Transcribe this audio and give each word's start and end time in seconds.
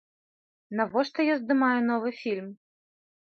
Навошта 0.79 1.25
я 1.27 1.35
здымаю 1.41 1.79
новы 1.91 2.09
фільм? 2.23 2.49